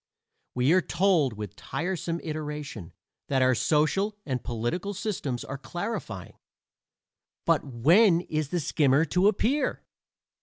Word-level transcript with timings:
We 0.55 0.73
are 0.73 0.81
told 0.81 1.33
with 1.33 1.55
tiresome 1.55 2.19
iteration 2.23 2.91
that 3.27 3.43
our 3.43 3.53
social 3.53 4.17
and 4.25 4.43
political 4.43 4.95
systems 4.95 5.43
are 5.43 5.59
clarifying; 5.59 6.37
but 7.45 7.63
when 7.63 8.21
is 8.21 8.49
the 8.49 8.59
skimmer 8.61 9.05
to 9.05 9.27
appear? 9.27 9.83